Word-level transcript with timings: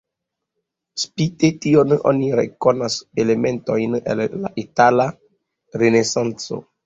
Spite 1.01 1.49
tion 1.65 1.91
oni 2.11 2.29
rekonas 2.39 2.97
elementojn 3.23 3.95
el 3.99 4.25
la 4.45 4.53
itala 4.65 5.07
renesanco. 5.83 6.61